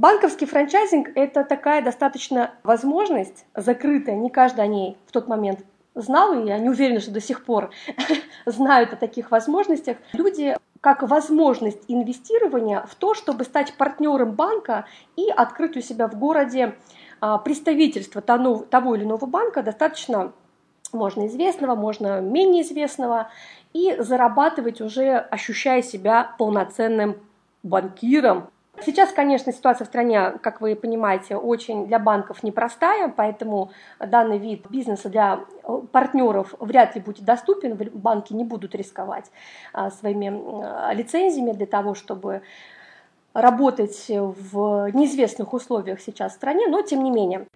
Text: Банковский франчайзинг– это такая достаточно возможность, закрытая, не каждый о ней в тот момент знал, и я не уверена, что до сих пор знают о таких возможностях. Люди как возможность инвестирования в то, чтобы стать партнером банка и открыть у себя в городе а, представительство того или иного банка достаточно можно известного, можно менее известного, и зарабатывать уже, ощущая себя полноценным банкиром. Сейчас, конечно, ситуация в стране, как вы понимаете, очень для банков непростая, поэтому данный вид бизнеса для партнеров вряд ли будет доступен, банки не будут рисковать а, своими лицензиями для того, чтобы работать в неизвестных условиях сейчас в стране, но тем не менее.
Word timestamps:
Банковский 0.00 0.46
франчайзинг– 0.46 1.10
это 1.14 1.44
такая 1.44 1.82
достаточно 1.82 2.52
возможность, 2.62 3.44
закрытая, 3.54 4.16
не 4.16 4.30
каждый 4.30 4.62
о 4.62 4.66
ней 4.66 4.96
в 5.04 5.12
тот 5.12 5.28
момент 5.28 5.60
знал, 5.94 6.32
и 6.32 6.48
я 6.48 6.58
не 6.58 6.70
уверена, 6.70 7.00
что 7.00 7.10
до 7.10 7.20
сих 7.20 7.44
пор 7.44 7.68
знают 8.46 8.94
о 8.94 8.96
таких 8.96 9.30
возможностях. 9.30 9.98
Люди 10.14 10.56
как 10.80 11.02
возможность 11.02 11.82
инвестирования 11.88 12.80
в 12.88 12.94
то, 12.94 13.12
чтобы 13.12 13.44
стать 13.44 13.74
партнером 13.74 14.32
банка 14.32 14.86
и 15.16 15.28
открыть 15.28 15.76
у 15.76 15.82
себя 15.82 16.08
в 16.08 16.18
городе 16.18 16.78
а, 17.20 17.36
представительство 17.36 18.22
того 18.22 18.94
или 18.94 19.04
иного 19.04 19.26
банка 19.26 19.62
достаточно 19.62 20.32
можно 20.92 21.26
известного, 21.26 21.74
можно 21.74 22.22
менее 22.22 22.62
известного, 22.62 23.28
и 23.74 23.94
зарабатывать 23.98 24.80
уже, 24.80 25.18
ощущая 25.18 25.82
себя 25.82 26.34
полноценным 26.38 27.18
банкиром. 27.62 28.48
Сейчас, 28.82 29.12
конечно, 29.12 29.52
ситуация 29.52 29.84
в 29.84 29.88
стране, 29.88 30.32
как 30.42 30.60
вы 30.60 30.74
понимаете, 30.74 31.36
очень 31.36 31.86
для 31.86 31.98
банков 31.98 32.42
непростая, 32.42 33.12
поэтому 33.14 33.72
данный 33.98 34.38
вид 34.38 34.70
бизнеса 34.70 35.08
для 35.10 35.40
партнеров 35.92 36.54
вряд 36.60 36.94
ли 36.94 37.02
будет 37.02 37.24
доступен, 37.24 37.76
банки 37.92 38.32
не 38.32 38.44
будут 38.44 38.74
рисковать 38.74 39.30
а, 39.72 39.90
своими 39.90 40.94
лицензиями 40.94 41.52
для 41.52 41.66
того, 41.66 41.94
чтобы 41.94 42.42
работать 43.34 44.06
в 44.08 44.90
неизвестных 44.92 45.52
условиях 45.52 46.00
сейчас 46.00 46.32
в 46.32 46.36
стране, 46.36 46.66
но 46.68 46.82
тем 46.82 47.04
не 47.04 47.10
менее. 47.10 47.46